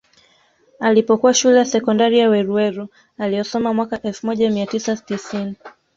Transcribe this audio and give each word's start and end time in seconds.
Alipokuwa 0.79 1.33
Shule 1.33 1.57
ya 1.57 1.65
Sekondari 1.65 2.19
ya 2.19 2.29
Weruweru 2.29 2.87
aliyosoma 3.17 3.73
mwaka 3.73 4.01
elfu 4.01 4.25
moja 4.27 4.49
mia 4.51 4.65
tisa 4.65 4.95
tisini 4.97 5.55